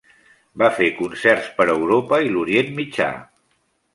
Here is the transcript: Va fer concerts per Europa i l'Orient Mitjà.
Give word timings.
Va 0.61 0.69
fer 0.77 0.87
concerts 1.01 1.51
per 1.59 1.67
Europa 1.75 2.21
i 2.29 2.33
l'Orient 2.37 2.75
Mitjà. 2.83 3.13